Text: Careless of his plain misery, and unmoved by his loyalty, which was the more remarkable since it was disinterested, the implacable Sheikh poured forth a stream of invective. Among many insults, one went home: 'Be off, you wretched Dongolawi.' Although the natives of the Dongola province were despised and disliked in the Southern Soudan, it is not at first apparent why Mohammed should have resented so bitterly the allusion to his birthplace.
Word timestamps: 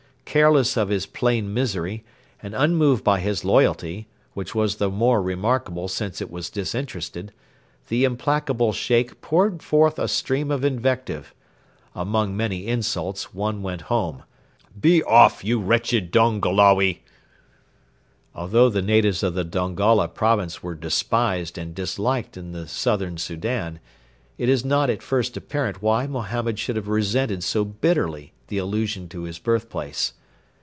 Careless 0.23 0.77
of 0.77 0.87
his 0.87 1.07
plain 1.07 1.53
misery, 1.53 2.05
and 2.41 2.55
unmoved 2.55 3.03
by 3.03 3.19
his 3.19 3.43
loyalty, 3.43 4.07
which 4.33 4.55
was 4.55 4.77
the 4.77 4.89
more 4.89 5.21
remarkable 5.21 5.89
since 5.89 6.21
it 6.21 6.31
was 6.31 6.49
disinterested, 6.49 7.33
the 7.89 8.05
implacable 8.05 8.71
Sheikh 8.71 9.19
poured 9.19 9.61
forth 9.61 9.99
a 9.99 10.07
stream 10.07 10.49
of 10.49 10.63
invective. 10.63 11.35
Among 11.93 12.37
many 12.37 12.65
insults, 12.65 13.33
one 13.33 13.61
went 13.61 13.81
home: 13.81 14.23
'Be 14.79 15.03
off, 15.03 15.43
you 15.43 15.59
wretched 15.59 16.13
Dongolawi.' 16.13 17.01
Although 18.33 18.69
the 18.69 18.81
natives 18.81 19.23
of 19.23 19.33
the 19.33 19.43
Dongola 19.43 20.07
province 20.07 20.63
were 20.63 20.75
despised 20.75 21.57
and 21.57 21.75
disliked 21.75 22.37
in 22.37 22.53
the 22.53 22.69
Southern 22.69 23.17
Soudan, 23.17 23.81
it 24.37 24.47
is 24.47 24.63
not 24.63 24.89
at 24.89 25.03
first 25.03 25.35
apparent 25.35 25.81
why 25.81 26.07
Mohammed 26.07 26.57
should 26.57 26.77
have 26.77 26.87
resented 26.87 27.43
so 27.43 27.65
bitterly 27.65 28.31
the 28.47 28.59
allusion 28.59 29.09
to 29.09 29.23
his 29.23 29.37
birthplace. 29.37 30.13